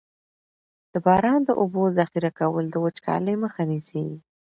[0.91, 4.05] د باران د اوبو ذخیره کول د وچکالۍ مخه نیسي.